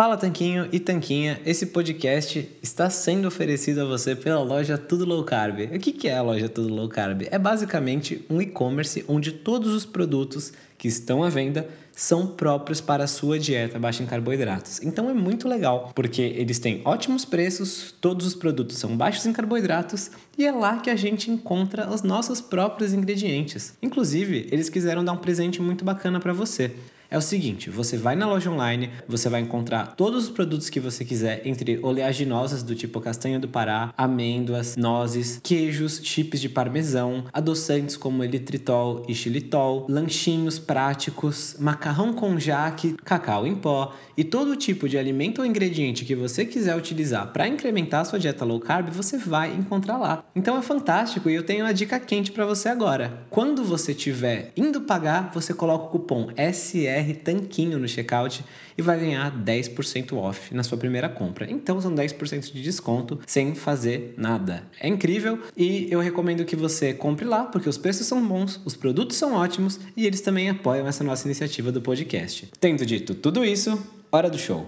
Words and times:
Fala 0.00 0.16
Tanquinho 0.16 0.66
e 0.72 0.80
Tanquinha, 0.80 1.38
esse 1.44 1.66
podcast 1.66 2.50
está 2.62 2.88
sendo 2.88 3.28
oferecido 3.28 3.82
a 3.82 3.84
você 3.84 4.16
pela 4.16 4.42
loja 4.42 4.78
Tudo 4.78 5.04
Low 5.04 5.22
Carb. 5.24 5.58
O 5.70 5.78
que 5.78 6.08
é 6.08 6.16
a 6.16 6.22
loja 6.22 6.48
Tudo 6.48 6.72
Low 6.72 6.88
Carb? 6.88 7.28
É 7.30 7.38
basicamente 7.38 8.24
um 8.30 8.40
e-commerce 8.40 9.04
onde 9.06 9.30
todos 9.30 9.74
os 9.74 9.84
produtos 9.84 10.54
que 10.78 10.88
estão 10.88 11.22
à 11.22 11.28
venda 11.28 11.68
são 12.00 12.26
próprios 12.26 12.80
para 12.80 13.04
a 13.04 13.06
sua 13.06 13.38
dieta 13.38 13.78
baixa 13.78 14.02
em 14.02 14.06
carboidratos. 14.06 14.80
Então 14.82 15.10
é 15.10 15.12
muito 15.12 15.46
legal, 15.46 15.92
porque 15.94 16.22
eles 16.22 16.58
têm 16.58 16.80
ótimos 16.82 17.26
preços, 17.26 17.94
todos 18.00 18.26
os 18.26 18.34
produtos 18.34 18.78
são 18.78 18.96
baixos 18.96 19.26
em 19.26 19.34
carboidratos 19.34 20.10
e 20.38 20.46
é 20.46 20.50
lá 20.50 20.78
que 20.78 20.88
a 20.88 20.96
gente 20.96 21.30
encontra 21.30 21.90
os 21.90 22.02
nossos 22.02 22.40
próprios 22.40 22.94
ingredientes. 22.94 23.74
Inclusive, 23.82 24.48
eles 24.50 24.70
quiseram 24.70 25.04
dar 25.04 25.12
um 25.12 25.18
presente 25.18 25.60
muito 25.60 25.84
bacana 25.84 26.18
para 26.18 26.32
você 26.32 26.74
é 27.10 27.18
o 27.18 27.20
seguinte: 27.20 27.68
você 27.68 27.96
vai 27.96 28.14
na 28.14 28.26
loja 28.26 28.50
online, 28.50 28.90
você 29.08 29.28
vai 29.28 29.40
encontrar 29.40 29.94
todos 29.96 30.24
os 30.24 30.30
produtos 30.30 30.70
que 30.70 30.78
você 30.78 31.04
quiser, 31.04 31.42
entre 31.44 31.80
oleaginosas 31.82 32.62
do 32.62 32.74
tipo 32.74 33.00
castanha 33.00 33.40
do 33.40 33.48
Pará, 33.48 33.92
amêndoas, 33.98 34.76
nozes, 34.76 35.40
queijos, 35.42 36.00
chips 36.04 36.40
de 36.40 36.48
parmesão, 36.48 37.24
adoçantes 37.32 37.96
como 37.96 38.22
elitritol 38.22 39.04
e 39.08 39.14
xilitol, 39.14 39.86
lanchinhos 39.88 40.58
práticos, 40.58 41.56
macarrão 41.90 42.12
com 42.12 42.38
jaque, 42.38 42.96
cacau 43.04 43.46
em 43.46 43.54
pó 43.54 43.92
e 44.16 44.22
todo 44.22 44.54
tipo 44.54 44.88
de 44.88 44.96
alimento 44.96 45.40
ou 45.40 45.46
ingrediente 45.46 46.04
que 46.04 46.14
você 46.14 46.44
quiser 46.44 46.76
utilizar 46.76 47.32
para 47.32 47.48
incrementar 47.48 48.02
a 48.02 48.04
sua 48.04 48.18
dieta 48.18 48.44
low 48.44 48.60
carb, 48.60 48.90
você 48.90 49.18
vai 49.18 49.52
encontrar 49.52 49.96
lá. 49.96 50.24
Então 50.36 50.56
é 50.56 50.62
fantástico 50.62 51.28
e 51.28 51.34
eu 51.34 51.42
tenho 51.42 51.64
uma 51.64 51.74
dica 51.74 51.98
quente 51.98 52.30
para 52.30 52.46
você 52.46 52.68
agora. 52.68 53.26
Quando 53.30 53.64
você 53.64 53.92
estiver 53.92 54.52
indo 54.56 54.82
pagar, 54.82 55.30
você 55.32 55.52
coloca 55.52 55.86
o 55.86 55.88
cupom 55.88 56.28
SR 56.36 57.14
Tanquinho 57.24 57.78
no 57.78 57.88
checkout 57.88 58.44
e 58.76 58.82
vai 58.82 58.98
ganhar 58.98 59.30
10% 59.36 60.16
off 60.16 60.54
na 60.54 60.62
sua 60.62 60.78
primeira 60.78 61.08
compra. 61.08 61.50
Então 61.50 61.80
são 61.80 61.94
10% 61.94 62.52
de 62.52 62.62
desconto 62.62 63.18
sem 63.26 63.54
fazer 63.54 64.14
nada. 64.16 64.64
É 64.80 64.88
incrível 64.88 65.40
e 65.56 65.88
eu 65.90 66.00
recomendo 66.00 66.44
que 66.44 66.56
você 66.56 66.94
compre 66.94 67.24
lá 67.24 67.44
porque 67.44 67.68
os 67.68 67.78
preços 67.78 68.06
são 68.06 68.26
bons, 68.26 68.60
os 68.64 68.76
produtos 68.76 69.16
são 69.16 69.34
ótimos 69.34 69.80
e 69.96 70.06
eles 70.06 70.20
também 70.20 70.48
apoiam 70.48 70.86
essa 70.86 71.02
nossa 71.02 71.26
iniciativa 71.26 71.72
do 71.72 71.79
podcast. 71.80 72.48
Tendo 72.60 72.84
dito 72.84 73.14
tudo 73.14 73.44
isso, 73.44 73.78
hora 74.12 74.28
do 74.28 74.38
show. 74.38 74.66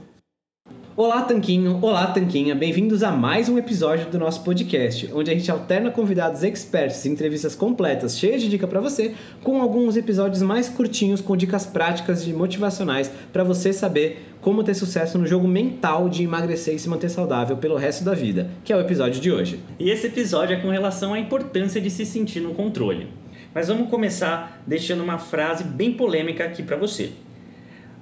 Olá, 0.94 1.22
Tanquinho! 1.22 1.78
Olá, 1.80 2.08
Tanquinha! 2.08 2.54
Bem-vindos 2.54 3.02
a 3.02 3.10
mais 3.10 3.48
um 3.48 3.56
episódio 3.56 4.10
do 4.10 4.18
nosso 4.18 4.44
podcast, 4.44 5.10
onde 5.14 5.30
a 5.30 5.34
gente 5.34 5.50
alterna 5.50 5.90
convidados 5.90 6.42
experts 6.42 7.06
e 7.06 7.08
entrevistas 7.08 7.54
completas, 7.54 8.18
cheias 8.18 8.42
de 8.42 8.48
dica 8.50 8.66
para 8.66 8.78
você, 8.78 9.14
com 9.42 9.62
alguns 9.62 9.96
episódios 9.96 10.42
mais 10.42 10.68
curtinhos, 10.68 11.22
com 11.22 11.34
dicas 11.34 11.64
práticas 11.64 12.26
e 12.26 12.32
motivacionais 12.34 13.10
para 13.32 13.42
você 13.42 13.72
saber 13.72 14.34
como 14.42 14.62
ter 14.62 14.74
sucesso 14.74 15.16
no 15.16 15.26
jogo 15.26 15.48
mental 15.48 16.10
de 16.10 16.24
emagrecer 16.24 16.74
e 16.74 16.78
se 16.78 16.90
manter 16.90 17.08
saudável 17.08 17.56
pelo 17.56 17.78
resto 17.78 18.04
da 18.04 18.12
vida, 18.12 18.50
que 18.62 18.70
é 18.70 18.76
o 18.76 18.80
episódio 18.80 19.18
de 19.18 19.32
hoje. 19.32 19.60
E 19.78 19.88
esse 19.88 20.08
episódio 20.08 20.56
é 20.56 20.60
com 20.60 20.68
relação 20.68 21.14
à 21.14 21.18
importância 21.18 21.80
de 21.80 21.88
se 21.88 22.04
sentir 22.04 22.40
no 22.40 22.52
controle. 22.52 23.08
Mas 23.54 23.68
vamos 23.68 23.90
começar 23.90 24.62
deixando 24.66 25.02
uma 25.02 25.18
frase 25.18 25.64
bem 25.64 25.92
polêmica 25.92 26.44
aqui 26.44 26.62
para 26.62 26.76
você. 26.76 27.12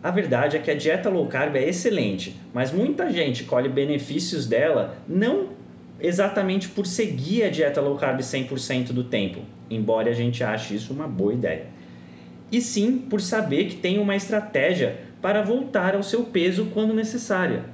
A 0.02 0.10
verdade 0.10 0.56
é 0.56 0.60
que 0.60 0.70
a 0.70 0.74
dieta 0.74 1.10
low 1.10 1.26
carb 1.26 1.56
é 1.56 1.68
excelente, 1.68 2.40
mas 2.54 2.72
muita 2.72 3.12
gente 3.12 3.44
colhe 3.44 3.68
benefícios 3.68 4.46
dela 4.46 4.96
não 5.06 5.48
exatamente 6.00 6.68
por 6.68 6.86
seguir 6.86 7.42
a 7.42 7.50
dieta 7.50 7.80
low 7.80 7.96
carb 7.96 8.20
100% 8.20 8.92
do 8.92 9.04
tempo, 9.04 9.40
embora 9.68 10.10
a 10.10 10.14
gente 10.14 10.42
ache 10.42 10.74
isso 10.74 10.92
uma 10.92 11.06
boa 11.06 11.34
ideia. 11.34 11.66
E 12.50 12.60
sim 12.60 12.96
por 12.96 13.20
saber 13.20 13.66
que 13.66 13.76
tem 13.76 13.98
uma 13.98 14.16
estratégia 14.16 15.00
para 15.20 15.42
voltar 15.42 15.94
ao 15.94 16.02
seu 16.02 16.24
peso 16.24 16.68
quando 16.72 16.94
necessária. 16.94 17.64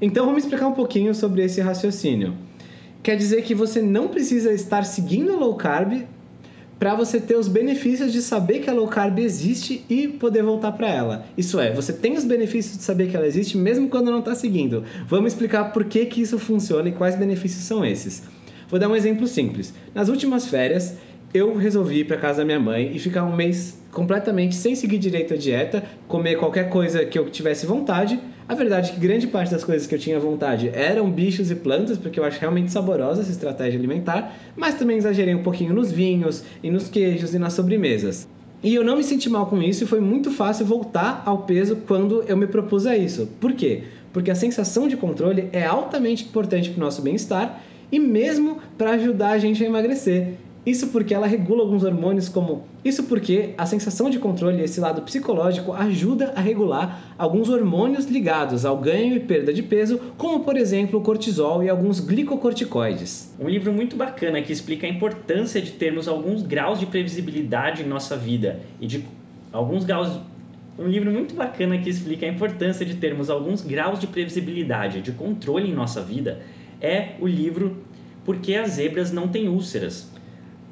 Então 0.00 0.26
vamos 0.26 0.44
explicar 0.44 0.66
um 0.66 0.74
pouquinho 0.74 1.14
sobre 1.14 1.42
esse 1.42 1.60
raciocínio. 1.60 2.36
Quer 3.02 3.16
dizer 3.16 3.42
que 3.42 3.54
você 3.54 3.80
não 3.80 4.08
precisa 4.08 4.52
estar 4.52 4.84
seguindo 4.84 5.32
a 5.32 5.36
low 5.36 5.54
carb 5.56 6.04
para 6.82 6.96
você 6.96 7.20
ter 7.20 7.36
os 7.36 7.46
benefícios 7.46 8.12
de 8.12 8.20
saber 8.20 8.58
que 8.58 8.68
a 8.68 8.72
low 8.72 8.88
carb 8.88 9.20
existe 9.20 9.84
e 9.88 10.08
poder 10.08 10.42
voltar 10.42 10.72
para 10.72 10.90
ela. 10.90 11.24
Isso 11.38 11.60
é, 11.60 11.72
você 11.72 11.92
tem 11.92 12.16
os 12.16 12.24
benefícios 12.24 12.76
de 12.76 12.82
saber 12.82 13.08
que 13.08 13.16
ela 13.16 13.24
existe 13.24 13.56
mesmo 13.56 13.88
quando 13.88 14.10
não 14.10 14.18
está 14.18 14.34
seguindo. 14.34 14.82
Vamos 15.06 15.32
explicar 15.32 15.72
por 15.72 15.84
que, 15.84 16.04
que 16.06 16.20
isso 16.20 16.40
funciona 16.40 16.88
e 16.88 16.92
quais 16.92 17.14
benefícios 17.14 17.62
são 17.62 17.84
esses. 17.84 18.24
Vou 18.68 18.80
dar 18.80 18.88
um 18.88 18.96
exemplo 18.96 19.28
simples. 19.28 19.72
Nas 19.94 20.08
últimas 20.08 20.48
férias, 20.48 20.96
eu 21.34 21.56
resolvi 21.56 22.00
ir 22.00 22.04
para 22.04 22.16
casa 22.16 22.38
da 22.38 22.44
minha 22.44 22.60
mãe 22.60 22.90
e 22.94 22.98
ficar 22.98 23.24
um 23.24 23.34
mês 23.34 23.80
completamente 23.90 24.54
sem 24.54 24.74
seguir 24.74 24.98
direito 24.98 25.34
a 25.34 25.36
dieta, 25.36 25.82
comer 26.08 26.36
qualquer 26.36 26.68
coisa 26.68 27.04
que 27.04 27.18
eu 27.18 27.28
tivesse 27.30 27.66
vontade 27.66 28.18
a 28.48 28.54
verdade 28.54 28.90
é 28.90 28.94
que 28.94 29.00
grande 29.00 29.28
parte 29.28 29.50
das 29.50 29.64
coisas 29.64 29.86
que 29.86 29.94
eu 29.94 29.98
tinha 29.98 30.18
vontade 30.18 30.70
eram 30.74 31.10
bichos 31.10 31.50
e 31.50 31.54
plantas, 31.54 31.96
porque 31.96 32.18
eu 32.18 32.24
acho 32.24 32.40
realmente 32.40 32.72
saborosa 32.72 33.22
essa 33.22 33.30
estratégia 33.30 33.78
alimentar, 33.78 34.36
mas 34.56 34.74
também 34.74 34.96
exagerei 34.96 35.34
um 35.34 35.42
pouquinho 35.42 35.72
nos 35.72 35.92
vinhos 35.92 36.44
e 36.62 36.70
nos 36.70 36.88
queijos 36.88 37.34
e 37.34 37.38
nas 37.38 37.54
sobremesas. 37.54 38.28
E 38.62 38.74
eu 38.74 38.84
não 38.84 38.96
me 38.96 39.04
senti 39.04 39.30
mal 39.30 39.46
com 39.46 39.62
isso 39.62 39.84
e 39.84 39.86
foi 39.86 40.00
muito 40.00 40.30
fácil 40.30 40.66
voltar 40.66 41.22
ao 41.24 41.44
peso 41.44 41.76
quando 41.88 42.24
eu 42.24 42.36
me 42.36 42.46
propus 42.46 42.86
a 42.86 42.96
isso. 42.96 43.28
Por 43.40 43.52
quê? 43.52 43.84
Porque 44.12 44.30
a 44.30 44.34
sensação 44.34 44.86
de 44.86 44.96
controle 44.96 45.48
é 45.52 45.64
altamente 45.64 46.24
importante 46.24 46.68
para 46.68 46.78
o 46.78 46.84
nosso 46.84 47.00
bem-estar 47.00 47.62
e 47.90 47.98
mesmo 47.98 48.58
para 48.76 48.92
ajudar 48.92 49.30
a 49.30 49.38
gente 49.38 49.64
a 49.64 49.66
emagrecer. 49.66 50.34
Isso 50.64 50.88
porque 50.88 51.12
ela 51.12 51.26
regula 51.26 51.62
alguns 51.62 51.82
hormônios 51.82 52.28
como 52.28 52.64
isso 52.84 53.02
porque 53.04 53.54
a 53.58 53.66
sensação 53.66 54.08
de 54.08 54.20
controle, 54.20 54.62
esse 54.62 54.80
lado 54.80 55.02
psicológico, 55.02 55.72
ajuda 55.72 56.32
a 56.36 56.40
regular 56.40 57.14
alguns 57.18 57.48
hormônios 57.48 58.06
ligados 58.06 58.64
ao 58.64 58.76
ganho 58.76 59.16
e 59.16 59.20
perda 59.20 59.52
de 59.52 59.62
peso, 59.62 60.00
como 60.16 60.40
por 60.40 60.56
exemplo 60.56 61.00
o 61.00 61.02
cortisol 61.02 61.64
e 61.64 61.68
alguns 61.68 61.98
glicocorticoides. 61.98 63.34
Um 63.40 63.48
livro 63.48 63.72
muito 63.72 63.96
bacana 63.96 64.40
que 64.40 64.52
explica 64.52 64.86
a 64.86 64.90
importância 64.90 65.60
de 65.60 65.72
termos 65.72 66.06
alguns 66.06 66.42
graus 66.42 66.78
de 66.78 66.86
previsibilidade 66.86 67.82
em 67.82 67.86
nossa 67.86 68.16
vida 68.16 68.60
e 68.80 68.86
de 68.86 69.04
alguns 69.52 69.84
graus 69.84 70.20
um 70.78 70.86
livro 70.86 71.10
muito 71.10 71.34
bacana 71.34 71.76
que 71.76 71.90
explica 71.90 72.24
a 72.24 72.28
importância 72.28 72.86
de 72.86 72.94
termos 72.94 73.28
alguns 73.28 73.60
graus 73.60 74.00
de 74.00 74.06
previsibilidade, 74.06 75.02
de 75.02 75.12
controle 75.12 75.68
em 75.68 75.74
nossa 75.74 76.00
vida, 76.00 76.40
é 76.80 77.10
o 77.20 77.26
livro 77.26 77.76
Por 78.24 78.38
que 78.38 78.54
as 78.54 78.72
zebras 78.72 79.12
não 79.12 79.28
têm 79.28 79.48
úlceras, 79.48 80.10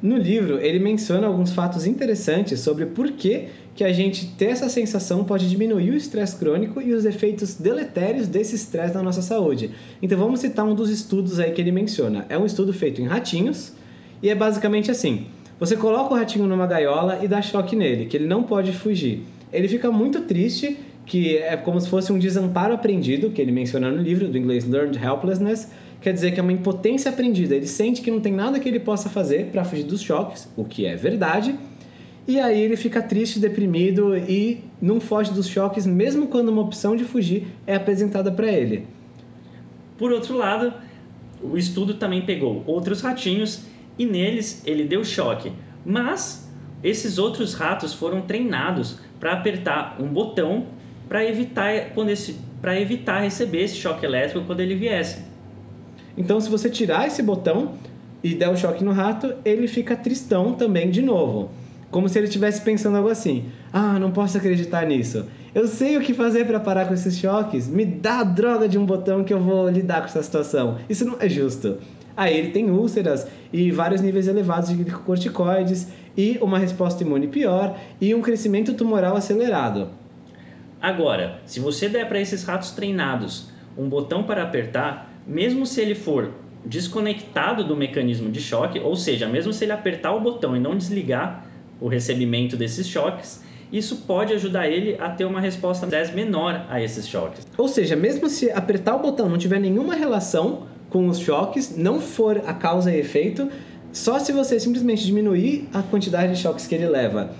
no 0.02 0.16
livro, 0.16 0.58
ele 0.58 0.78
menciona 0.78 1.26
alguns 1.26 1.52
fatos 1.52 1.86
interessantes 1.86 2.60
sobre 2.60 2.86
por 2.86 3.12
que, 3.12 3.48
que 3.74 3.84
a 3.84 3.92
gente 3.92 4.26
ter 4.34 4.46
essa 4.46 4.68
sensação 4.68 5.24
pode 5.24 5.48
diminuir 5.48 5.90
o 5.90 5.96
estresse 5.96 6.36
crônico 6.36 6.80
e 6.80 6.94
os 6.94 7.04
efeitos 7.04 7.54
deletérios 7.56 8.26
desse 8.26 8.54
estresse 8.54 8.94
na 8.94 9.02
nossa 9.02 9.20
saúde. 9.20 9.70
Então 10.00 10.18
vamos 10.18 10.40
citar 10.40 10.64
um 10.64 10.74
dos 10.74 10.88
estudos 10.88 11.38
aí 11.38 11.52
que 11.52 11.60
ele 11.60 11.70
menciona. 11.70 12.24
É 12.30 12.38
um 12.38 12.46
estudo 12.46 12.72
feito 12.72 13.02
em 13.02 13.06
ratinhos 13.06 13.74
e 14.22 14.30
é 14.30 14.34
basicamente 14.34 14.90
assim: 14.90 15.26
você 15.58 15.76
coloca 15.76 16.14
o 16.14 16.16
ratinho 16.16 16.46
numa 16.46 16.66
gaiola 16.66 17.18
e 17.22 17.28
dá 17.28 17.42
choque 17.42 17.76
nele, 17.76 18.06
que 18.06 18.16
ele 18.16 18.26
não 18.26 18.42
pode 18.42 18.72
fugir. 18.72 19.22
Ele 19.52 19.68
fica 19.68 19.90
muito 19.90 20.22
triste, 20.22 20.78
que 21.04 21.36
é 21.36 21.58
como 21.58 21.78
se 21.78 21.90
fosse 21.90 22.10
um 22.10 22.18
desamparo 22.18 22.72
aprendido, 22.72 23.28
que 23.28 23.42
ele 23.42 23.52
menciona 23.52 23.90
no 23.90 24.00
livro 24.00 24.28
do 24.28 24.38
inglês 24.38 24.66
Learned 24.66 24.98
Helplessness 24.98 25.68
quer 26.00 26.12
dizer 26.12 26.32
que 26.32 26.40
é 26.40 26.42
uma 26.42 26.52
impotência 26.52 27.10
aprendida. 27.10 27.54
Ele 27.54 27.66
sente 27.66 28.00
que 28.00 28.10
não 28.10 28.20
tem 28.20 28.32
nada 28.32 28.58
que 28.58 28.68
ele 28.68 28.80
possa 28.80 29.08
fazer 29.08 29.46
para 29.46 29.64
fugir 29.64 29.84
dos 29.84 30.00
choques, 30.00 30.48
o 30.56 30.64
que 30.64 30.86
é 30.86 30.96
verdade. 30.96 31.54
E 32.26 32.38
aí 32.38 32.60
ele 32.60 32.76
fica 32.76 33.02
triste, 33.02 33.40
deprimido 33.40 34.16
e 34.16 34.62
não 34.80 35.00
foge 35.00 35.32
dos 35.32 35.48
choques, 35.48 35.86
mesmo 35.86 36.28
quando 36.28 36.48
uma 36.48 36.62
opção 36.62 36.94
de 36.94 37.04
fugir 37.04 37.46
é 37.66 37.74
apresentada 37.74 38.30
para 38.30 38.48
ele. 38.48 38.86
Por 39.98 40.12
outro 40.12 40.36
lado, 40.36 40.72
o 41.42 41.56
estudo 41.56 41.94
também 41.94 42.22
pegou 42.22 42.62
outros 42.66 43.00
ratinhos 43.00 43.64
e 43.98 44.06
neles 44.06 44.62
ele 44.64 44.84
deu 44.84 45.04
choque, 45.04 45.52
mas 45.84 46.48
esses 46.82 47.18
outros 47.18 47.54
ratos 47.54 47.92
foram 47.92 48.22
treinados 48.22 48.98
para 49.18 49.32
apertar 49.32 49.96
um 50.00 50.06
botão 50.06 50.66
para 51.08 51.24
evitar, 51.24 51.90
quando 51.92 52.10
esse, 52.10 52.36
evitar 52.78 53.20
receber 53.20 53.64
esse 53.64 53.74
choque 53.74 54.06
elétrico 54.06 54.46
quando 54.46 54.60
ele 54.60 54.76
viesse. 54.76 55.24
Então, 56.20 56.38
se 56.38 56.50
você 56.50 56.68
tirar 56.68 57.06
esse 57.06 57.22
botão 57.22 57.76
e 58.22 58.34
der 58.34 58.50
o 58.50 58.52
um 58.52 58.56
choque 58.56 58.84
no 58.84 58.92
rato, 58.92 59.32
ele 59.42 59.66
fica 59.66 59.96
tristão 59.96 60.52
também 60.52 60.90
de 60.90 61.00
novo. 61.00 61.50
Como 61.90 62.10
se 62.10 62.18
ele 62.18 62.26
estivesse 62.26 62.60
pensando 62.60 62.98
algo 62.98 63.08
assim: 63.08 63.46
ah, 63.72 63.98
não 63.98 64.10
posso 64.10 64.36
acreditar 64.36 64.84
nisso. 64.86 65.24
Eu 65.54 65.66
sei 65.66 65.96
o 65.96 66.02
que 66.02 66.12
fazer 66.12 66.46
para 66.46 66.60
parar 66.60 66.86
com 66.86 66.92
esses 66.92 67.16
choques. 67.18 67.66
Me 67.66 67.86
dá 67.86 68.18
a 68.18 68.24
droga 68.24 68.68
de 68.68 68.76
um 68.76 68.84
botão 68.84 69.24
que 69.24 69.32
eu 69.32 69.40
vou 69.40 69.70
lidar 69.70 70.00
com 70.00 70.08
essa 70.08 70.22
situação. 70.22 70.76
Isso 70.90 71.06
não 71.06 71.16
é 71.18 71.26
justo. 71.26 71.78
Aí 72.14 72.36
ele 72.36 72.50
tem 72.50 72.70
úlceras 72.70 73.26
e 73.50 73.70
vários 73.70 74.02
níveis 74.02 74.28
elevados 74.28 74.68
de 74.68 74.74
glicocorticoides 74.74 75.88
e 76.14 76.38
uma 76.42 76.58
resposta 76.58 77.02
imune 77.02 77.28
pior 77.28 77.78
e 77.98 78.14
um 78.14 78.20
crescimento 78.20 78.74
tumoral 78.74 79.16
acelerado. 79.16 79.88
Agora, 80.82 81.40
se 81.46 81.60
você 81.60 81.88
der 81.88 82.06
para 82.06 82.20
esses 82.20 82.44
ratos 82.44 82.72
treinados 82.72 83.48
um 83.78 83.88
botão 83.88 84.22
para 84.22 84.42
apertar, 84.42 85.09
mesmo 85.26 85.66
se 85.66 85.80
ele 85.80 85.94
for 85.94 86.32
desconectado 86.64 87.64
do 87.64 87.76
mecanismo 87.76 88.30
de 88.30 88.40
choque, 88.40 88.78
ou 88.78 88.94
seja, 88.94 89.28
mesmo 89.28 89.52
se 89.52 89.64
ele 89.64 89.72
apertar 89.72 90.14
o 90.14 90.20
botão 90.20 90.56
e 90.56 90.60
não 90.60 90.76
desligar 90.76 91.46
o 91.80 91.88
recebimento 91.88 92.56
desses 92.56 92.86
choques, 92.86 93.42
isso 93.72 93.98
pode 94.06 94.32
ajudar 94.34 94.68
ele 94.68 94.96
a 95.00 95.10
ter 95.10 95.24
uma 95.24 95.40
resposta 95.40 95.86
menor 96.14 96.66
a 96.68 96.82
esses 96.82 97.06
choques. 97.06 97.46
Ou 97.56 97.68
seja, 97.68 97.94
mesmo 97.94 98.28
se 98.28 98.50
apertar 98.50 98.96
o 98.96 98.98
botão 98.98 99.28
não 99.28 99.38
tiver 99.38 99.60
nenhuma 99.60 99.94
relação 99.94 100.66
com 100.88 101.06
os 101.06 101.18
choques, 101.18 101.76
não 101.76 102.00
for 102.00 102.42
a 102.46 102.52
causa 102.52 102.92
e 102.92 102.98
efeito, 102.98 103.48
só 103.92 104.18
se 104.18 104.32
você 104.32 104.58
simplesmente 104.58 105.06
diminuir 105.06 105.68
a 105.72 105.82
quantidade 105.82 106.34
de 106.34 106.40
choques 106.40 106.66
que 106.66 106.74
ele 106.74 106.86
leva 106.86 107.30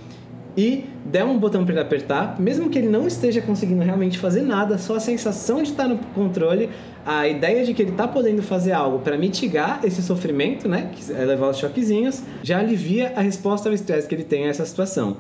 e 0.57 0.85
der 1.05 1.25
um 1.25 1.39
botão 1.39 1.65
para 1.65 1.75
ele 1.75 1.83
apertar, 1.83 2.41
mesmo 2.41 2.69
que 2.69 2.79
ele 2.79 2.89
não 2.89 3.07
esteja 3.07 3.41
conseguindo 3.41 3.83
realmente 3.83 4.19
fazer 4.19 4.43
nada, 4.43 4.79
só 4.79 4.97
a 4.97 5.01
sensação 5.01 5.63
de 5.63 5.71
estar 5.71 5.89
no 5.89 5.99
controle, 6.15 6.71
a 7.07 7.29
ideia 7.29 7.65
de 7.65 7.73
que 7.73 7.83
ele 7.83 7.93
está 7.93 8.07
podendo 8.09 8.43
fazer 8.43 8.73
algo 8.73 8.99
para 8.99 9.17
mitigar 9.17 9.81
esse 9.85 10.03
sofrimento, 10.03 10.69
né, 10.69 10.91
que 10.93 11.13
é 11.13 11.25
levar 11.25 11.51
os 11.51 11.59
choquezinhos, 11.59 12.23
já 12.43 12.59
alivia 12.59 13.13
a 13.17 13.21
resposta 13.21 13.69
ao 13.69 13.75
estresse 13.75 14.09
que 14.09 14.15
ele 14.15 14.25
tem 14.25 14.47
a 14.47 14.49
essa 14.49 14.65
situação. 14.65 15.19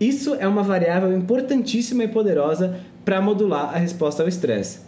Isso 0.00 0.34
é 0.34 0.46
uma 0.46 0.62
variável 0.62 1.12
importantíssima 1.12 2.04
e 2.04 2.08
poderosa 2.08 2.78
para 3.04 3.20
modular 3.20 3.74
a 3.74 3.78
resposta 3.78 4.22
ao 4.22 4.28
estresse. 4.28 4.80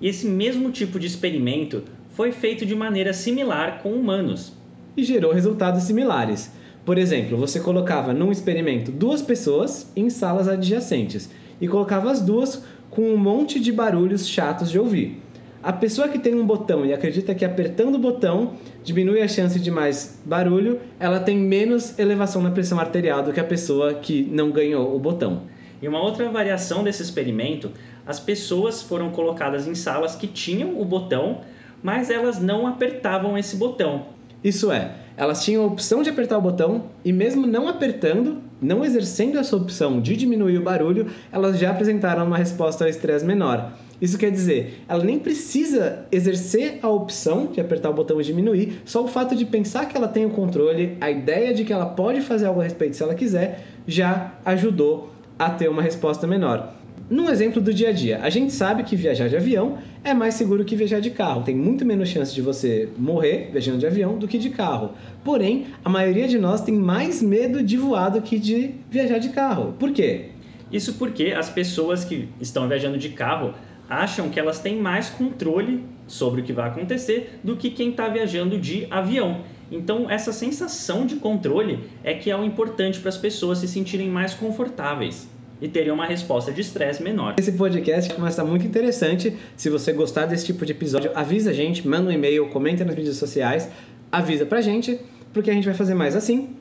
E 0.00 0.08
esse 0.08 0.26
mesmo 0.26 0.70
tipo 0.70 0.98
de 0.98 1.06
experimento 1.06 1.84
foi 2.10 2.32
feito 2.32 2.66
de 2.66 2.74
maneira 2.74 3.12
similar 3.14 3.80
com 3.82 3.92
humanos. 3.92 4.52
E 4.94 5.02
gerou 5.02 5.32
resultados 5.32 5.84
similares. 5.84 6.50
Por 6.84 6.96
exemplo, 6.98 7.36
você 7.36 7.60
colocava 7.60 8.12
num 8.12 8.32
experimento 8.32 8.90
duas 8.90 9.20
pessoas 9.20 9.90
em 9.94 10.08
salas 10.08 10.48
adjacentes 10.48 11.30
e 11.60 11.68
colocava 11.68 12.10
as 12.10 12.20
duas 12.20 12.64
com 12.90 13.02
um 13.02 13.16
monte 13.16 13.60
de 13.60 13.70
barulhos 13.70 14.26
chatos 14.26 14.70
de 14.70 14.78
ouvir. 14.78 15.22
A 15.62 15.74
pessoa 15.74 16.08
que 16.08 16.18
tem 16.18 16.34
um 16.34 16.46
botão 16.46 16.86
e 16.86 16.92
acredita 16.94 17.34
que 17.34 17.44
apertando 17.44 17.96
o 17.96 17.98
botão 17.98 18.54
diminui 18.82 19.20
a 19.20 19.28
chance 19.28 19.60
de 19.60 19.70
mais 19.70 20.18
barulho, 20.24 20.80
ela 20.98 21.20
tem 21.20 21.36
menos 21.36 21.98
elevação 21.98 22.40
na 22.40 22.50
pressão 22.50 22.80
arterial 22.80 23.22
do 23.22 23.30
que 23.30 23.40
a 23.40 23.44
pessoa 23.44 23.92
que 23.92 24.22
não 24.22 24.50
ganhou 24.50 24.96
o 24.96 24.98
botão. 24.98 25.42
E 25.82 25.86
uma 25.86 26.00
outra 26.00 26.30
variação 26.30 26.82
desse 26.82 27.02
experimento, 27.02 27.70
as 28.06 28.18
pessoas 28.18 28.82
foram 28.82 29.10
colocadas 29.10 29.66
em 29.66 29.74
salas 29.74 30.16
que 30.16 30.26
tinham 30.26 30.80
o 30.80 30.84
botão, 30.84 31.42
mas 31.82 32.08
elas 32.08 32.40
não 32.40 32.66
apertavam 32.66 33.36
esse 33.36 33.56
botão. 33.56 34.06
Isso 34.42 34.72
é, 34.72 34.94
elas 35.20 35.44
tinham 35.44 35.64
a 35.64 35.66
opção 35.66 36.02
de 36.02 36.08
apertar 36.08 36.38
o 36.38 36.40
botão 36.40 36.84
e 37.04 37.12
mesmo 37.12 37.46
não 37.46 37.68
apertando, 37.68 38.38
não 38.58 38.82
exercendo 38.82 39.38
essa 39.38 39.54
opção 39.54 40.00
de 40.00 40.16
diminuir 40.16 40.56
o 40.56 40.62
barulho, 40.62 41.08
elas 41.30 41.58
já 41.58 41.72
apresentaram 41.72 42.24
uma 42.24 42.38
resposta 42.38 42.84
ao 42.84 42.88
estresse 42.88 43.26
menor. 43.26 43.70
Isso 44.00 44.16
quer 44.16 44.30
dizer, 44.30 44.82
ela 44.88 45.04
nem 45.04 45.18
precisa 45.18 46.06
exercer 46.10 46.78
a 46.80 46.88
opção 46.88 47.48
de 47.52 47.60
apertar 47.60 47.90
o 47.90 47.92
botão 47.92 48.18
e 48.18 48.24
diminuir, 48.24 48.80
só 48.86 49.04
o 49.04 49.08
fato 49.08 49.36
de 49.36 49.44
pensar 49.44 49.84
que 49.84 49.94
ela 49.94 50.08
tem 50.08 50.24
o 50.24 50.30
controle, 50.30 50.96
a 51.02 51.10
ideia 51.10 51.52
de 51.52 51.66
que 51.66 51.72
ela 51.74 51.84
pode 51.84 52.22
fazer 52.22 52.46
algo 52.46 52.62
a 52.62 52.64
respeito 52.64 52.96
se 52.96 53.02
ela 53.02 53.14
quiser, 53.14 53.66
já 53.86 54.32
ajudou 54.42 55.12
a 55.38 55.50
ter 55.50 55.68
uma 55.68 55.82
resposta 55.82 56.26
menor. 56.26 56.79
Num 57.10 57.28
exemplo 57.28 57.60
do 57.60 57.74
dia 57.74 57.88
a 57.88 57.92
dia, 57.92 58.20
a 58.22 58.30
gente 58.30 58.52
sabe 58.52 58.84
que 58.84 58.94
viajar 58.94 59.28
de 59.28 59.34
avião 59.34 59.78
é 60.04 60.14
mais 60.14 60.34
seguro 60.34 60.64
que 60.64 60.76
viajar 60.76 61.00
de 61.00 61.10
carro. 61.10 61.42
Tem 61.42 61.56
muito 61.56 61.84
menos 61.84 62.08
chance 62.08 62.32
de 62.32 62.40
você 62.40 62.88
morrer 62.96 63.48
viajando 63.50 63.78
de 63.78 63.86
avião 63.86 64.16
do 64.16 64.28
que 64.28 64.38
de 64.38 64.48
carro. 64.48 64.92
Porém, 65.24 65.66
a 65.84 65.88
maioria 65.88 66.28
de 66.28 66.38
nós 66.38 66.60
tem 66.60 66.72
mais 66.72 67.20
medo 67.20 67.64
de 67.64 67.76
voar 67.76 68.10
do 68.10 68.22
que 68.22 68.38
de 68.38 68.76
viajar 68.88 69.18
de 69.18 69.30
carro. 69.30 69.74
Por 69.76 69.90
quê? 69.90 70.26
Isso 70.70 70.94
porque 70.94 71.34
as 71.36 71.50
pessoas 71.50 72.04
que 72.04 72.28
estão 72.40 72.68
viajando 72.68 72.96
de 72.96 73.08
carro 73.08 73.54
acham 73.88 74.28
que 74.28 74.38
elas 74.38 74.60
têm 74.60 74.76
mais 74.76 75.10
controle 75.10 75.84
sobre 76.06 76.42
o 76.42 76.44
que 76.44 76.52
vai 76.52 76.68
acontecer 76.68 77.40
do 77.42 77.56
que 77.56 77.70
quem 77.70 77.90
está 77.90 78.06
viajando 78.06 78.56
de 78.56 78.86
avião. 78.88 79.40
Então, 79.72 80.08
essa 80.08 80.32
sensação 80.32 81.04
de 81.06 81.16
controle 81.16 81.80
é 82.04 82.14
que 82.14 82.30
é 82.30 82.36
o 82.36 82.44
importante 82.44 83.00
para 83.00 83.08
as 83.08 83.18
pessoas 83.18 83.58
se 83.58 83.66
sentirem 83.66 84.08
mais 84.08 84.32
confortáveis 84.32 85.28
e 85.60 85.68
terem 85.68 85.92
uma 85.92 86.06
resposta 86.06 86.52
de 86.52 86.60
estresse 86.60 87.02
menor. 87.02 87.34
Esse 87.38 87.52
podcast 87.52 88.12
começa 88.14 88.44
muito 88.44 88.66
interessante. 88.66 89.36
Se 89.56 89.68
você 89.68 89.92
gostar 89.92 90.26
desse 90.26 90.46
tipo 90.46 90.64
de 90.64 90.72
episódio, 90.72 91.10
avisa 91.14 91.50
a 91.50 91.52
gente, 91.52 91.86
manda 91.86 92.08
um 92.08 92.12
e-mail, 92.12 92.48
comenta 92.48 92.84
nas 92.84 92.94
mídias 92.94 93.16
sociais, 93.16 93.68
avisa 94.10 94.46
pra 94.46 94.60
gente, 94.60 94.98
porque 95.32 95.50
a 95.50 95.54
gente 95.54 95.64
vai 95.64 95.74
fazer 95.74 95.94
mais 95.94 96.16
assim. 96.16 96.56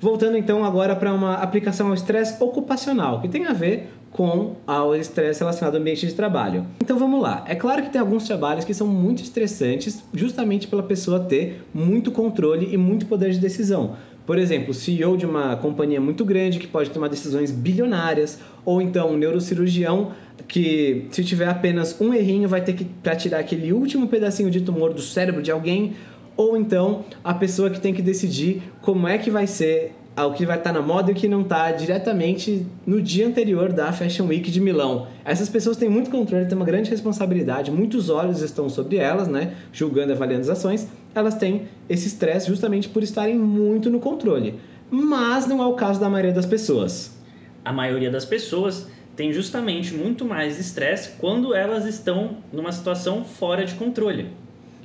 Voltando 0.00 0.36
então 0.36 0.64
agora 0.64 0.96
para 0.96 1.12
uma 1.12 1.34
aplicação 1.34 1.88
ao 1.88 1.94
estresse 1.94 2.42
ocupacional, 2.42 3.20
que 3.20 3.28
tem 3.28 3.46
a 3.46 3.52
ver 3.52 3.90
com 4.10 4.56
o 4.66 4.94
estresse 4.94 5.40
relacionado 5.40 5.74
ao 5.74 5.80
ambiente 5.80 6.06
de 6.06 6.14
trabalho. 6.14 6.66
Então 6.82 6.98
vamos 6.98 7.22
lá. 7.22 7.44
É 7.46 7.54
claro 7.54 7.82
que 7.82 7.90
tem 7.90 8.00
alguns 8.00 8.24
trabalhos 8.24 8.64
que 8.64 8.74
são 8.74 8.86
muito 8.86 9.22
estressantes, 9.22 10.02
justamente 10.12 10.66
pela 10.66 10.82
pessoa 10.82 11.20
ter 11.20 11.62
muito 11.72 12.10
controle 12.10 12.72
e 12.72 12.76
muito 12.76 13.06
poder 13.06 13.30
de 13.30 13.38
decisão. 13.38 13.96
Por 14.26 14.38
exemplo, 14.38 14.72
CEO 14.72 15.16
de 15.16 15.26
uma 15.26 15.56
companhia 15.56 16.00
muito 16.00 16.24
grande 16.24 16.58
que 16.58 16.66
pode 16.66 16.90
tomar 16.90 17.08
decisões 17.08 17.50
bilionárias, 17.50 18.38
ou 18.64 18.80
então 18.80 19.10
um 19.10 19.16
neurocirurgião 19.16 20.12
que, 20.46 21.06
se 21.10 21.24
tiver 21.24 21.48
apenas 21.48 22.00
um 22.00 22.14
errinho, 22.14 22.48
vai 22.48 22.62
ter 22.62 22.74
que 22.74 22.84
para 22.84 23.16
tirar 23.16 23.38
aquele 23.38 23.72
último 23.72 24.08
pedacinho 24.08 24.50
de 24.50 24.60
tumor 24.60 24.92
do 24.92 25.00
cérebro 25.00 25.42
de 25.42 25.50
alguém, 25.50 25.94
ou 26.36 26.56
então 26.56 27.04
a 27.24 27.34
pessoa 27.34 27.70
que 27.70 27.80
tem 27.80 27.92
que 27.92 28.02
decidir 28.02 28.62
como 28.80 29.08
é 29.08 29.18
que 29.18 29.30
vai 29.30 29.46
ser 29.46 29.92
o 30.16 30.32
que 30.32 30.44
vai 30.44 30.58
estar 30.58 30.72
na 30.72 30.82
moda 30.82 31.10
e 31.10 31.14
o 31.14 31.16
que 31.16 31.26
não 31.26 31.40
está 31.42 31.72
diretamente 31.72 32.66
no 32.86 33.00
dia 33.00 33.26
anterior 33.26 33.72
da 33.72 33.92
Fashion 33.92 34.26
Week 34.26 34.50
de 34.50 34.60
Milão. 34.60 35.06
Essas 35.24 35.48
pessoas 35.48 35.76
têm 35.76 35.88
muito 35.88 36.10
controle, 36.10 36.44
têm 36.46 36.56
uma 36.56 36.64
grande 36.64 36.90
responsabilidade, 36.90 37.70
muitos 37.70 38.10
olhos 38.10 38.42
estão 38.42 38.68
sobre 38.68 38.96
elas, 38.96 39.28
né, 39.28 39.54
julgando 39.72 40.12
e 40.12 40.14
avaliando 40.14 40.42
as 40.42 40.50
ações. 40.50 40.88
Elas 41.14 41.34
têm 41.34 41.68
esse 41.88 42.08
estresse 42.08 42.48
justamente 42.48 42.88
por 42.88 43.02
estarem 43.02 43.38
muito 43.38 43.90
no 43.90 44.00
controle. 44.00 44.60
Mas 44.90 45.46
não 45.46 45.62
é 45.62 45.66
o 45.66 45.74
caso 45.74 46.00
da 46.00 46.08
maioria 46.08 46.32
das 46.32 46.46
pessoas. 46.46 47.16
A 47.64 47.72
maioria 47.72 48.10
das 48.10 48.24
pessoas 48.24 48.88
tem 49.16 49.32
justamente 49.32 49.94
muito 49.94 50.24
mais 50.24 50.58
estresse 50.58 51.10
quando 51.18 51.54
elas 51.54 51.84
estão 51.84 52.38
numa 52.52 52.72
situação 52.72 53.24
fora 53.24 53.64
de 53.64 53.74
controle. 53.74 54.28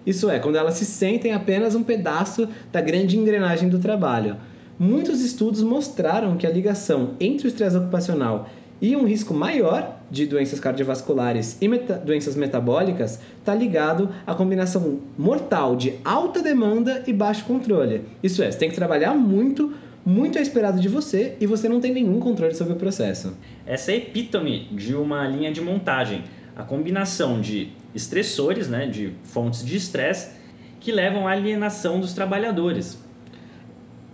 Isso 0.06 0.30
é, 0.30 0.40
quando 0.40 0.58
elas 0.58 0.76
se 0.76 0.86
sentem 0.86 1.32
apenas 1.34 1.74
um 1.74 1.84
pedaço 1.84 2.48
da 2.72 2.82
grande 2.82 3.18
engrenagem 3.18 3.70
do 3.70 3.80
trabalho. 3.80 4.38
Muitos 4.78 5.22
estudos 5.22 5.64
mostraram 5.64 6.36
que 6.38 6.46
a 6.46 6.52
ligação 6.52 7.16
entre 7.20 7.48
o 7.48 7.50
estresse 7.50 7.78
ocupacional 7.78 8.50
e 8.82 8.96
um 8.96 9.06
risco 9.06 9.34
maior 9.34 9.95
de 10.10 10.26
doenças 10.26 10.60
cardiovasculares 10.60 11.58
e 11.62 11.68
meta 11.68 11.96
doenças 11.96 12.36
metabólicas 12.36 13.20
está 13.40 13.54
ligado 13.56 14.10
à 14.26 14.34
combinação 14.34 15.00
mortal 15.18 15.76
de 15.76 15.94
alta 16.04 16.42
demanda 16.42 17.04
e 17.08 17.14
baixo 17.14 17.46
controle. 17.46 18.04
Isso 18.22 18.44
é, 18.44 18.52
você 18.52 18.58
tem 18.58 18.70
que 18.70 18.76
trabalhar 18.76 19.14
muito, 19.14 19.74
muito 20.06 20.38
é 20.38 20.42
esperado 20.42 20.80
de 20.80 20.88
você 20.88 21.36
e 21.40 21.48
você 21.48 21.68
não 21.68 21.82
tem 21.82 21.94
nenhum 21.94 22.20
controle 22.20 22.54
sobre 22.54 22.74
o 22.74 22.78
processo. 22.78 23.34
Essa 23.66 23.92
é 23.92 23.96
a 23.96 23.98
epítome 23.98 24.68
de 24.72 24.96
uma 24.96 25.28
linha 25.28 25.52
de 25.52 25.62
montagem, 25.62 26.24
a 26.56 26.64
combinação 26.64 27.42
de 27.42 27.70
estressores, 27.94 28.68
né, 28.68 28.86
de 28.86 29.14
fontes 29.24 29.66
de 29.66 29.76
estresse, 29.76 30.36
que 30.80 30.92
levam 30.92 31.28
à 31.28 31.32
alienação 31.32 32.00
dos 32.00 32.14
trabalhadores. 32.14 33.04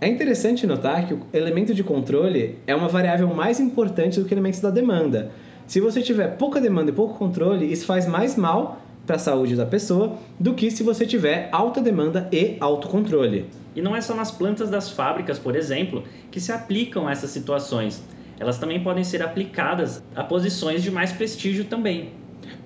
É 0.00 0.08
interessante 0.08 0.66
notar 0.66 1.06
que 1.06 1.14
o 1.14 1.20
elemento 1.32 1.72
de 1.72 1.84
controle 1.84 2.58
é 2.66 2.74
uma 2.74 2.88
variável 2.88 3.28
mais 3.28 3.60
importante 3.60 4.18
do 4.18 4.26
que 4.26 4.34
elementos 4.34 4.58
da 4.58 4.68
demanda. 4.68 5.30
Se 5.72 5.80
você 5.80 6.02
tiver 6.02 6.36
pouca 6.36 6.60
demanda 6.60 6.90
e 6.90 6.92
pouco 6.92 7.16
controle, 7.16 7.64
isso 7.64 7.86
faz 7.86 8.06
mais 8.06 8.36
mal 8.36 8.82
para 9.06 9.16
a 9.16 9.18
saúde 9.18 9.56
da 9.56 9.64
pessoa 9.64 10.18
do 10.38 10.52
que 10.52 10.70
se 10.70 10.82
você 10.82 11.06
tiver 11.06 11.48
alta 11.50 11.80
demanda 11.80 12.28
e 12.30 12.58
alto 12.60 12.88
controle. 12.88 13.46
E 13.74 13.80
não 13.80 13.96
é 13.96 14.02
só 14.02 14.14
nas 14.14 14.30
plantas 14.30 14.68
das 14.68 14.90
fábricas, 14.90 15.38
por 15.38 15.56
exemplo, 15.56 16.04
que 16.30 16.38
se 16.38 16.52
aplicam 16.52 17.08
essas 17.08 17.30
situações. 17.30 18.04
Elas 18.38 18.58
também 18.58 18.84
podem 18.84 19.02
ser 19.02 19.22
aplicadas 19.22 20.02
a 20.14 20.22
posições 20.22 20.82
de 20.82 20.90
mais 20.90 21.10
prestígio 21.10 21.64
também. 21.64 22.10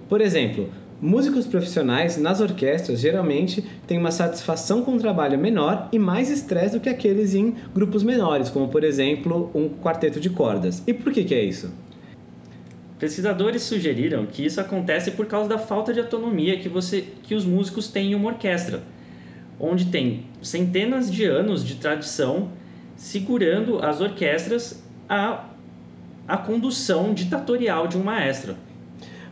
Por 0.08 0.20
exemplo, 0.20 0.68
Músicos 1.00 1.46
profissionais 1.46 2.16
nas 2.16 2.40
orquestras 2.40 3.00
geralmente 3.00 3.62
têm 3.86 3.98
uma 3.98 4.10
satisfação 4.10 4.80
com 4.80 4.96
o 4.96 4.98
trabalho 4.98 5.38
menor 5.38 5.90
e 5.92 5.98
mais 5.98 6.30
estresse 6.30 6.74
do 6.74 6.80
que 6.80 6.88
aqueles 6.88 7.34
em 7.34 7.54
grupos 7.74 8.02
menores, 8.02 8.48
como 8.48 8.68
por 8.68 8.82
exemplo 8.82 9.50
um 9.54 9.68
quarteto 9.68 10.18
de 10.18 10.30
cordas. 10.30 10.82
E 10.86 10.94
por 10.94 11.12
que, 11.12 11.22
que 11.22 11.34
é 11.34 11.44
isso? 11.44 11.70
Pesquisadores 12.98 13.62
sugeriram 13.62 14.24
que 14.24 14.44
isso 14.44 14.60
acontece 14.60 15.10
por 15.10 15.26
causa 15.26 15.48
da 15.48 15.58
falta 15.58 15.92
de 15.92 16.00
autonomia 16.00 16.58
que, 16.58 16.68
você, 16.68 17.04
que 17.22 17.34
os 17.34 17.44
músicos 17.44 17.88
têm 17.88 18.12
em 18.12 18.14
uma 18.14 18.28
orquestra, 18.30 18.82
onde 19.60 19.86
tem 19.86 20.24
centenas 20.40 21.12
de 21.12 21.24
anos 21.24 21.64
de 21.64 21.76
tradição 21.76 22.50
segurando 22.96 23.84
as 23.84 24.00
orquestras 24.00 24.82
a, 25.08 25.44
a 26.26 26.38
condução 26.38 27.12
ditatorial 27.12 27.86
de 27.86 27.98
um 27.98 28.02
maestro. 28.02 28.56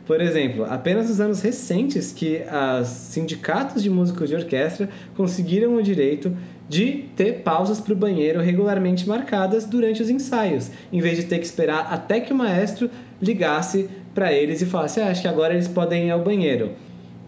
Por 0.06 0.21
exemplo, 0.21 0.66
apenas 0.66 1.09
nos 1.09 1.18
anos 1.18 1.40
recentes 1.40 2.12
que 2.12 2.42
os 2.83 2.88
sindicatos 2.88 3.83
de 3.83 3.88
músicos 3.88 4.28
de 4.28 4.37
orquestra 4.37 4.90
conseguiram 5.16 5.76
o 5.76 5.83
direito 5.83 6.37
de 6.68 7.06
ter 7.16 7.42
pausas 7.42 7.80
para 7.80 7.94
o 7.94 7.97
banheiro 7.97 8.40
regularmente 8.40 9.09
marcadas 9.09 9.64
durante 9.64 10.02
os 10.02 10.11
ensaios, 10.11 10.71
em 10.92 11.00
vez 11.00 11.16
de 11.16 11.25
ter 11.25 11.38
que 11.38 11.47
esperar 11.47 11.88
até 11.90 12.21
que 12.21 12.33
o 12.33 12.37
maestro 12.37 12.90
ligasse 13.25 13.88
para 14.14 14.33
eles 14.33 14.62
e 14.62 14.66
falasse: 14.66 15.00
ah, 15.00 15.09
acho 15.09 15.23
que 15.23 15.28
agora 15.28 15.54
eles 15.54 15.69
podem 15.69 16.07
ir 16.07 16.11
ao 16.11 16.23
banheiro. 16.23 16.73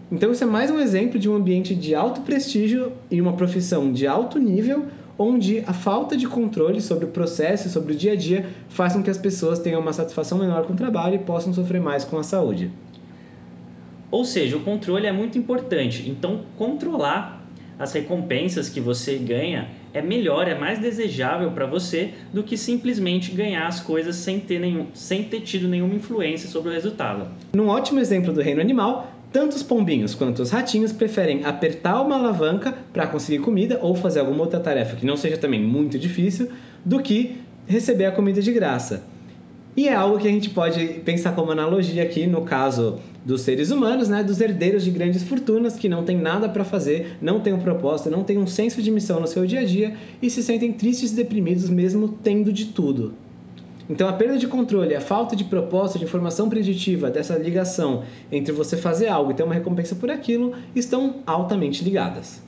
Então, 0.09 0.31
isso 0.31 0.43
é 0.43 0.47
mais 0.47 0.71
um 0.71 0.79
exemplo 0.79 1.19
de 1.19 1.29
um 1.29 1.35
ambiente 1.35 1.75
de 1.75 1.93
alto 1.93 2.21
prestígio 2.21 2.93
e 3.11 3.19
uma 3.19 3.33
profissão 3.33 3.91
de 3.91 4.07
alto 4.07 4.39
nível, 4.39 4.85
onde 5.19 5.61
a 5.67 5.73
falta 5.73 6.15
de 6.15 6.25
controle 6.25 6.79
sobre 6.79 7.03
o 7.03 7.09
processo, 7.09 7.69
sobre 7.69 7.93
o 7.93 7.95
dia 7.95 8.13
a 8.13 8.15
dia, 8.15 8.45
faz 8.69 8.93
com 8.93 9.03
que 9.03 9.09
as 9.09 9.17
pessoas 9.17 9.59
tenham 9.59 9.81
uma 9.81 9.91
satisfação 9.91 10.37
menor 10.37 10.65
com 10.65 10.71
o 10.71 10.77
trabalho 10.77 11.15
e 11.15 11.19
possam 11.19 11.51
sofrer 11.53 11.81
mais 11.81 12.05
com 12.05 12.17
a 12.17 12.23
saúde. 12.23 12.71
Ou 14.09 14.23
seja, 14.23 14.55
o 14.55 14.61
controle 14.61 15.05
é 15.05 15.11
muito 15.11 15.37
importante. 15.37 16.09
Então, 16.09 16.45
controlar 16.57 17.45
as 17.77 17.91
recompensas 17.91 18.69
que 18.69 18.79
você 18.79 19.17
ganha 19.17 19.67
é 19.97 20.01
melhor, 20.01 20.47
é 20.47 20.55
mais 20.55 20.79
desejável 20.79 21.51
para 21.51 21.65
você 21.65 22.11
do 22.31 22.43
que 22.43 22.55
simplesmente 22.55 23.31
ganhar 23.31 23.67
as 23.67 23.79
coisas 23.79 24.15
sem 24.15 24.39
ter, 24.39 24.59
nenhum, 24.59 24.87
sem 24.93 25.23
ter 25.23 25.41
tido 25.41 25.67
nenhuma 25.67 25.95
influência 25.95 26.47
sobre 26.47 26.69
o 26.69 26.73
resultado. 26.73 27.27
Num 27.53 27.67
ótimo 27.67 27.99
exemplo 27.99 28.31
do 28.31 28.41
reino 28.41 28.61
animal, 28.61 29.11
tanto 29.31 29.55
os 29.55 29.63
pombinhos 29.63 30.15
quanto 30.15 30.41
os 30.41 30.51
ratinhos 30.51 30.91
preferem 30.91 31.43
apertar 31.43 32.01
uma 32.01 32.15
alavanca 32.15 32.73
para 32.93 33.07
conseguir 33.07 33.39
comida 33.39 33.79
ou 33.81 33.95
fazer 33.95 34.19
alguma 34.19 34.41
outra 34.43 34.59
tarefa 34.59 34.95
que 34.95 35.05
não 35.05 35.17
seja 35.17 35.37
também 35.37 35.61
muito 35.61 35.97
difícil 35.97 36.49
do 36.85 37.01
que 37.01 37.37
receber 37.67 38.05
a 38.05 38.11
comida 38.11 38.41
de 38.41 38.53
graça. 38.53 39.03
E 39.77 39.87
é 39.87 39.93
algo 39.93 40.17
que 40.17 40.27
a 40.27 40.31
gente 40.31 40.49
pode 40.49 40.87
pensar 41.05 41.35
como 41.35 41.51
analogia 41.51 42.01
aqui 42.01 42.25
no 42.25 42.41
caso 42.41 42.97
dos 43.23 43.41
seres 43.41 43.69
humanos, 43.69 44.09
né, 44.09 44.23
dos 44.23 44.41
herdeiros 44.41 44.83
de 44.83 44.89
grandes 44.89 45.21
fortunas 45.21 45.75
que 45.75 45.87
não 45.87 46.03
têm 46.03 46.17
nada 46.17 46.49
para 46.49 46.63
fazer, 46.63 47.15
não 47.21 47.39
têm 47.39 47.53
um 47.53 47.59
propósito, 47.59 48.09
não 48.09 48.23
têm 48.23 48.39
um 48.39 48.47
senso 48.47 48.81
de 48.81 48.89
missão 48.89 49.19
no 49.19 49.27
seu 49.27 49.45
dia 49.45 49.59
a 49.59 49.63
dia 49.63 49.95
e 50.19 50.31
se 50.31 50.41
sentem 50.41 50.73
tristes 50.73 51.11
e 51.11 51.15
deprimidos 51.15 51.69
mesmo 51.69 52.07
tendo 52.23 52.51
de 52.51 52.65
tudo. 52.65 53.13
Então, 53.87 54.09
a 54.09 54.13
perda 54.13 54.39
de 54.39 54.47
controle, 54.47 54.95
a 54.95 54.99
falta 54.99 55.35
de 55.35 55.43
propósito, 55.43 55.99
de 55.99 56.05
informação 56.05 56.49
preditiva, 56.49 57.11
dessa 57.11 57.37
ligação 57.37 58.03
entre 58.31 58.51
você 58.51 58.77
fazer 58.77 59.09
algo 59.09 59.29
e 59.29 59.35
ter 59.35 59.43
uma 59.43 59.53
recompensa 59.53 59.93
por 59.95 60.09
aquilo, 60.09 60.53
estão 60.75 61.17
altamente 61.23 61.83
ligadas. 61.83 62.46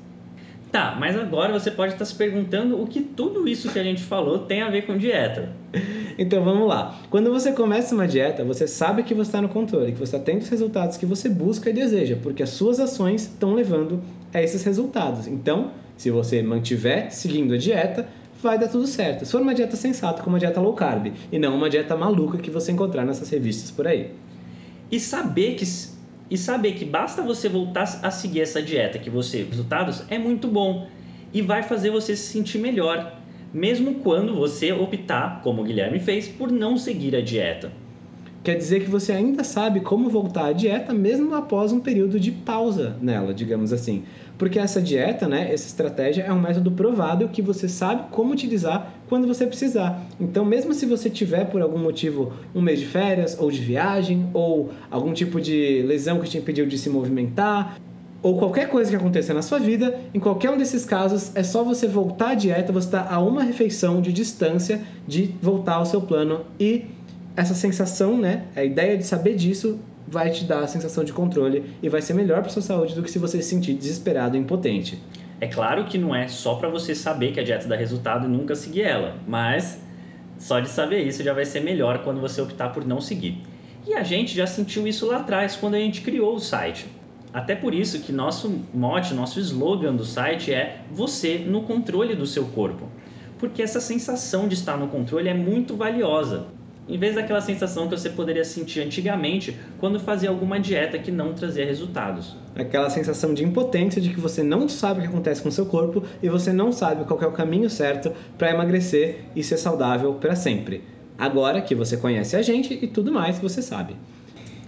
Tá, 0.71 0.95
mas 0.99 1.17
agora 1.17 1.51
você 1.51 1.71
pode 1.71 1.93
estar 1.93 2.05
se 2.05 2.13
perguntando 2.13 2.79
o 2.79 2.85
que 2.85 3.01
tudo 3.01 3.47
isso 3.47 3.71
que 3.71 3.79
a 3.79 3.83
gente 3.83 4.03
falou 4.03 4.39
tem 4.39 4.61
a 4.61 4.69
ver 4.69 4.83
com 4.83 4.97
dieta. 4.97 5.49
Então 6.21 6.43
vamos 6.43 6.67
lá. 6.67 6.99
Quando 7.09 7.31
você 7.31 7.53
começa 7.53 7.95
uma 7.95 8.05
dieta, 8.05 8.43
você 8.43 8.67
sabe 8.67 9.03
que 9.03 9.13
você 9.13 9.29
está 9.29 9.41
no 9.41 9.47
controle, 9.47 9.93
que 9.93 9.97
você 9.97 10.17
está 10.17 10.19
tendo 10.19 10.41
os 10.41 10.49
resultados 10.49 10.97
que 10.97 11.05
você 11.05 11.29
busca 11.29 11.69
e 11.69 11.73
deseja, 11.73 12.17
porque 12.21 12.43
as 12.43 12.49
suas 12.49 12.77
ações 12.77 13.21
estão 13.21 13.53
levando 13.53 14.01
a 14.33 14.43
esses 14.43 14.61
resultados. 14.65 15.27
Então, 15.27 15.71
se 15.95 16.11
você 16.11 16.43
mantiver 16.43 17.09
seguindo 17.09 17.53
a 17.53 17.57
dieta, 17.57 18.05
vai 18.43 18.59
dar 18.59 18.67
tudo 18.67 18.85
certo. 18.85 19.23
Se 19.23 19.31
for 19.31 19.41
uma 19.41 19.55
dieta 19.55 19.77
sensata, 19.77 20.21
como 20.21 20.35
uma 20.35 20.39
dieta 20.39 20.59
low 20.59 20.73
carb, 20.73 21.13
e 21.31 21.39
não 21.39 21.55
uma 21.55 21.69
dieta 21.69 21.95
maluca 21.95 22.37
que 22.37 22.51
você 22.51 22.73
encontrar 22.73 23.05
nessas 23.05 23.29
revistas 23.29 23.71
por 23.71 23.87
aí. 23.87 24.11
E 24.91 24.99
saber 24.99 25.55
que 25.55 25.65
e 26.29 26.37
saber 26.37 26.73
que 26.73 26.85
basta 26.85 27.21
você 27.21 27.49
voltar 27.49 27.99
a 28.03 28.11
seguir 28.11 28.41
essa 28.41 28.61
dieta 28.61 28.99
que 28.99 29.09
você 29.09 29.43
resultados 29.43 30.03
é 30.09 30.17
muito 30.17 30.47
bom 30.47 30.87
e 31.33 31.41
vai 31.41 31.63
fazer 31.63 31.89
você 31.89 32.15
se 32.15 32.31
sentir 32.31 32.59
melhor, 32.59 33.19
mesmo 33.53 33.95
quando 33.95 34.35
você 34.35 34.71
optar, 34.71 35.41
como 35.41 35.61
o 35.61 35.65
Guilherme 35.65 35.99
fez, 35.99 36.27
por 36.27 36.51
não 36.51 36.77
seguir 36.77 37.15
a 37.15 37.21
dieta. 37.21 37.71
Quer 38.41 38.55
dizer 38.55 38.83
que 38.83 38.89
você 38.89 39.11
ainda 39.11 39.43
sabe 39.43 39.81
como 39.81 40.09
voltar 40.09 40.45
à 40.45 40.53
dieta 40.53 40.93
mesmo 40.93 41.35
após 41.35 41.73
um 41.73 41.79
período 41.79 42.19
de 42.19 42.31
pausa 42.31 42.95
nela, 43.01 43.33
digamos 43.33 43.73
assim. 43.73 44.03
Porque 44.37 44.57
essa 44.57 44.81
dieta, 44.81 45.27
né, 45.27 45.53
essa 45.53 45.67
estratégia 45.67 46.23
é 46.23 46.31
um 46.31 46.39
método 46.39 46.71
provado 46.71 47.27
que 47.27 47.41
você 47.41 47.67
sabe 47.67 48.09
como 48.11 48.31
utilizar 48.31 48.98
quando 49.09 49.27
você 49.27 49.45
precisar. 49.45 50.05
Então, 50.19 50.45
mesmo 50.45 50.73
se 50.73 50.85
você 50.85 51.09
tiver 51.09 51.45
por 51.45 51.61
algum 51.61 51.79
motivo 51.79 52.31
um 52.53 52.61
mês 52.61 52.79
de 52.79 52.85
férias 52.85 53.35
ou 53.39 53.49
de 53.49 53.59
viagem 53.59 54.29
ou 54.33 54.69
algum 54.89 55.11
tipo 55.11 55.41
de 55.41 55.81
lesão 55.81 56.19
que 56.19 56.29
te 56.29 56.37
impediu 56.37 56.65
de 56.67 56.77
se 56.77 56.89
movimentar, 56.89 57.77
ou 58.21 58.37
qualquer 58.37 58.69
coisa 58.69 58.89
que 58.89 58.95
aconteça 58.95 59.33
na 59.33 59.41
sua 59.41 59.59
vida, 59.59 59.97
em 60.13 60.19
qualquer 60.19 60.51
um 60.51 60.57
desses 60.57 60.85
casos, 60.85 61.35
é 61.35 61.43
só 61.43 61.63
você 61.63 61.87
voltar 61.87 62.31
à 62.31 62.33
dieta, 62.35 62.71
você 62.71 62.87
está 62.87 63.09
a 63.09 63.19
uma 63.19 63.43
refeição 63.43 64.01
de 64.01 64.11
distância 64.11 64.81
de 65.07 65.33
voltar 65.41 65.75
ao 65.75 65.85
seu 65.85 66.01
plano 66.01 66.41
e 66.59 66.85
essa 67.35 67.53
sensação, 67.53 68.17
né, 68.17 68.43
a 68.55 68.63
ideia 68.63 68.97
de 68.97 69.05
saber 69.05 69.35
disso 69.35 69.79
vai 70.05 70.31
te 70.31 70.43
dar 70.43 70.61
a 70.61 70.67
sensação 70.67 71.03
de 71.03 71.13
controle 71.13 71.63
e 71.81 71.87
vai 71.87 72.01
ser 72.01 72.13
melhor 72.13 72.41
para 72.41 72.49
sua 72.49 72.61
saúde 72.61 72.95
do 72.95 73.03
que 73.03 73.09
se 73.09 73.19
você 73.19 73.41
se 73.41 73.49
sentir 73.49 73.73
desesperado 73.73 74.35
e 74.35 74.39
impotente. 74.39 75.01
É 75.41 75.47
claro 75.47 75.85
que 75.85 75.97
não 75.97 76.13
é 76.13 76.27
só 76.27 76.55
para 76.55 76.67
você 76.67 76.93
saber 76.93 77.31
que 77.31 77.39
a 77.39 77.43
dieta 77.43 77.67
dá 77.67 77.75
resultado 77.75 78.25
e 78.25 78.29
nunca 78.29 78.55
seguir 78.55 78.81
ela, 78.81 79.15
mas 79.25 79.81
só 80.37 80.59
de 80.59 80.69
saber 80.69 81.05
isso 81.05 81.23
já 81.23 81.33
vai 81.33 81.45
ser 81.45 81.61
melhor 81.61 82.03
quando 82.03 82.19
você 82.19 82.41
optar 82.41 82.69
por 82.69 82.85
não 82.85 82.99
seguir. 82.99 83.41
E 83.87 83.93
a 83.93 84.03
gente 84.03 84.35
já 84.35 84.45
sentiu 84.45 84.85
isso 84.85 85.07
lá 85.07 85.17
atrás 85.17 85.55
quando 85.55 85.75
a 85.75 85.79
gente 85.79 86.01
criou 86.01 86.35
o 86.35 86.39
site. 86.39 86.87
Até 87.33 87.55
por 87.55 87.73
isso 87.73 87.99
que 87.99 88.11
nosso 88.11 88.63
mote, 88.73 89.13
nosso 89.13 89.39
slogan 89.39 89.95
do 89.95 90.03
site 90.03 90.53
é 90.53 90.81
você 90.91 91.37
no 91.37 91.61
controle 91.63 92.15
do 92.15 92.25
seu 92.25 92.45
corpo. 92.45 92.89
Porque 93.37 93.61
essa 93.61 93.79
sensação 93.79 94.47
de 94.47 94.55
estar 94.55 94.75
no 94.75 94.87
controle 94.87 95.29
é 95.29 95.33
muito 95.33 95.75
valiosa 95.77 96.47
em 96.89 96.97
vez 96.97 97.13
daquela 97.13 97.39
sensação 97.39 97.87
que 97.87 97.95
você 97.95 98.09
poderia 98.09 98.43
sentir 98.43 98.81
antigamente 98.81 99.55
quando 99.77 99.99
fazia 99.99 100.29
alguma 100.29 100.59
dieta 100.59 100.97
que 100.97 101.11
não 101.11 101.33
trazia 101.33 101.63
resultados. 101.63 102.35
Aquela 102.55 102.89
sensação 102.89 103.33
de 103.33 103.43
impotência 103.43 104.01
de 104.01 104.09
que 104.09 104.19
você 104.19 104.41
não 104.41 104.67
sabe 104.67 104.99
o 104.99 105.03
que 105.03 105.09
acontece 105.09 105.41
com 105.43 105.51
seu 105.51 105.67
corpo 105.67 106.03
e 106.21 106.27
você 106.27 106.51
não 106.51 106.71
sabe 106.71 107.05
qual 107.05 107.21
é 107.21 107.27
o 107.27 107.31
caminho 107.31 107.69
certo 107.69 108.11
para 108.37 108.49
emagrecer 108.49 109.19
e 109.35 109.43
ser 109.43 109.57
saudável 109.57 110.15
para 110.15 110.35
sempre. 110.35 110.83
Agora 111.17 111.61
que 111.61 111.75
você 111.75 111.95
conhece 111.95 112.35
a 112.35 112.41
gente 112.41 112.73
e 112.81 112.87
tudo 112.87 113.11
mais 113.11 113.37
você 113.37 113.61
sabe. 113.61 113.95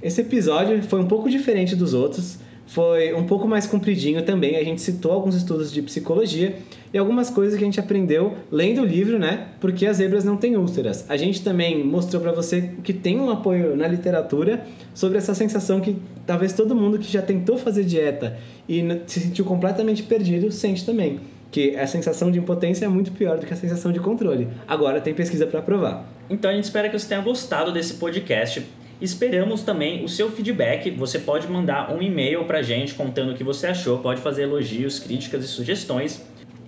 Esse 0.04 0.22
episódio 0.22 0.82
foi 0.84 1.00
um 1.00 1.08
pouco 1.08 1.30
diferente 1.30 1.76
dos 1.76 1.94
outros 1.94 2.40
foi 2.72 3.14
um 3.14 3.26
pouco 3.26 3.50
mais 3.50 3.68
compridinho 3.68 4.24
também. 4.24 4.56
A 4.56 4.64
gente 4.64 4.82
citou 4.82 5.12
alguns 5.12 5.36
estudos 5.36 5.74
de 5.74 5.82
psicologia 5.82 6.56
e 6.94 6.98
algumas 6.98 7.30
coisas 7.30 7.58
que 7.58 7.64
a 7.64 7.66
gente 7.66 7.82
aprendeu 7.82 8.34
lendo 8.50 8.82
o 8.82 8.86
livro, 8.86 9.20
né? 9.20 9.50
Porque 9.60 9.86
as 9.86 9.98
zebras 9.98 10.24
não 10.24 10.38
têm 10.38 10.56
úlceras. 10.56 11.06
A 11.10 11.18
gente 11.18 11.44
também 11.44 11.84
mostrou 11.84 12.22
para 12.22 12.32
você 12.32 12.72
que 12.82 12.94
tem 12.94 13.20
um 13.20 13.30
apoio 13.30 13.76
na 13.76 13.86
literatura 13.90 14.66
sobre 14.94 15.18
essa 15.18 15.36
sensação 15.36 15.82
que 15.82 15.98
talvez 16.26 16.54
todo 16.54 16.74
mundo 16.74 16.98
que 16.98 17.12
já 17.12 17.22
tentou 17.22 17.58
fazer 17.58 17.84
dieta 17.84 18.38
e 18.70 18.82
se 19.06 19.20
sentiu 19.20 19.44
completamente 19.44 20.04
perdido 20.04 20.50
sente 20.50 20.86
também. 20.86 21.20
Que 21.52 21.76
a 21.76 21.86
sensação 21.86 22.32
de 22.32 22.40
impotência 22.40 22.86
é 22.86 22.88
muito 22.88 23.12
pior 23.12 23.38
do 23.38 23.46
que 23.46 23.54
a 23.54 23.58
sensação 23.58 23.92
de 23.92 24.00
controle. 24.00 24.48
Agora 24.66 25.02
tem 25.02 25.14
pesquisa 25.14 25.46
para 25.46 25.62
provar. 25.62 26.10
Então 26.30 26.50
a 26.50 26.54
gente 26.54 26.64
espera 26.64 26.88
que 26.88 26.98
você 26.98 27.10
tenha 27.10 27.20
gostado 27.20 27.74
desse 27.74 27.96
podcast. 27.96 28.66
Esperamos 29.02 29.64
também 29.64 30.06
o 30.06 30.08
seu 30.08 30.30
feedback. 30.30 30.92
Você 30.92 31.18
pode 31.18 31.48
mandar 31.48 31.92
um 31.92 32.02
e-mail 32.02 32.46
para 32.46 32.60
a 32.60 32.62
gente 32.62 32.94
contando 32.94 33.32
o 33.32 33.36
que 33.36 33.44
você 33.44 33.66
achou, 33.66 33.98
pode 33.98 34.22
fazer 34.22 34.44
elogios, 34.44 35.00
críticas 35.00 35.44
e 35.44 35.48
sugestões. 35.48 36.24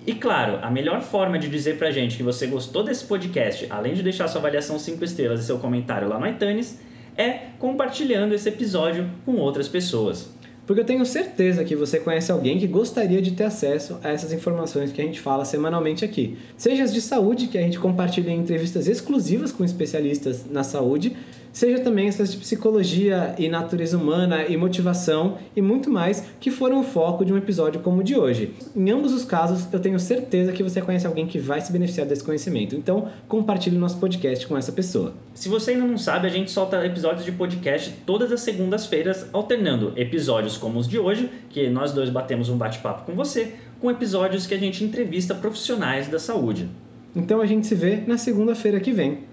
E 0.05 0.15
claro, 0.15 0.57
a 0.63 0.71
melhor 0.71 1.01
forma 1.01 1.37
de 1.37 1.47
dizer 1.47 1.77
para 1.77 1.89
a 1.89 1.91
gente 1.91 2.17
que 2.17 2.23
você 2.23 2.47
gostou 2.47 2.83
desse 2.83 3.05
podcast, 3.05 3.67
além 3.69 3.93
de 3.93 4.01
deixar 4.01 4.27
sua 4.27 4.39
avaliação 4.39 4.79
5 4.79 5.03
estrelas 5.03 5.41
e 5.41 5.45
seu 5.45 5.59
comentário 5.59 6.09
lá 6.09 6.19
no 6.19 6.27
iTunes, 6.27 6.79
é 7.15 7.49
compartilhando 7.59 8.33
esse 8.33 8.49
episódio 8.49 9.07
com 9.23 9.35
outras 9.35 9.67
pessoas. 9.67 10.29
Porque 10.65 10.79
eu 10.79 10.85
tenho 10.85 11.05
certeza 11.05 11.63
que 11.63 11.75
você 11.75 11.99
conhece 11.99 12.31
alguém 12.31 12.57
que 12.57 12.67
gostaria 12.67 13.21
de 13.21 13.31
ter 13.31 13.43
acesso 13.43 13.99
a 14.01 14.09
essas 14.09 14.31
informações 14.31 14.93
que 14.93 15.01
a 15.01 15.03
gente 15.03 15.19
fala 15.19 15.43
semanalmente 15.43 16.05
aqui. 16.05 16.37
Seja 16.57 16.83
as 16.83 16.93
de 16.93 17.01
saúde, 17.01 17.47
que 17.47 17.57
a 17.57 17.61
gente 17.61 17.77
compartilha 17.77 18.31
entrevistas 18.31 18.87
exclusivas 18.87 19.51
com 19.51 19.65
especialistas 19.65 20.45
na 20.49 20.63
saúde, 20.63 21.17
seja 21.53 21.79
também 21.79 22.07
essas 22.07 22.31
de 22.31 22.37
psicologia 22.37 23.35
e 23.37 23.47
natureza 23.47 23.97
humana 23.97 24.45
e 24.47 24.57
motivação 24.57 25.37
e 25.55 25.61
muito 25.61 25.89
mais 25.89 26.25
que 26.39 26.51
foram 26.51 26.81
o 26.81 26.83
foco 26.83 27.23
de 27.23 27.31
um 27.31 27.37
episódio 27.37 27.79
como 27.79 28.01
o 28.01 28.03
de 28.03 28.15
hoje. 28.15 28.53
Em 28.75 28.89
ambos 28.89 29.13
os 29.13 29.23
casos, 29.23 29.71
eu 29.71 29.79
tenho 29.79 29.99
certeza 29.99 30.51
que 30.51 30.63
você 30.63 30.81
conhece 30.81 31.05
alguém 31.05 31.27
que 31.27 31.37
vai 31.37 31.61
se 31.61 31.71
beneficiar 31.71 32.07
desse 32.07 32.23
conhecimento. 32.23 32.75
Então, 32.75 33.07
compartilhe 33.27 33.77
o 33.77 33.79
nosso 33.79 33.97
podcast 33.99 34.45
com 34.47 34.57
essa 34.57 34.71
pessoa. 34.71 35.13
Se 35.35 35.47
você 35.47 35.71
ainda 35.71 35.85
não 35.85 35.97
sabe, 35.97 36.27
a 36.27 36.31
gente 36.31 36.51
solta 36.51 36.83
episódios 36.85 37.23
de 37.23 37.31
podcast 37.31 37.93
todas 38.05 38.31
as 38.31 38.41
segundas-feiras, 38.41 39.27
alternando 39.31 39.93
episódios 39.95 40.57
como 40.57 40.79
os 40.79 40.87
de 40.87 40.97
hoje, 40.97 41.29
que 41.49 41.69
nós 41.69 41.91
dois 41.93 42.09
batemos 42.09 42.49
um 42.49 42.57
bate-papo 42.57 43.05
com 43.05 43.15
você, 43.15 43.53
com 43.79 43.91
episódios 43.91 44.47
que 44.47 44.55
a 44.55 44.59
gente 44.59 44.83
entrevista 44.83 45.35
profissionais 45.35 46.07
da 46.07 46.17
saúde. 46.17 46.67
Então 47.15 47.41
a 47.41 47.45
gente 47.45 47.67
se 47.67 47.75
vê 47.75 48.03
na 48.07 48.17
segunda-feira 48.17 48.79
que 48.79 48.91
vem. 48.91 49.32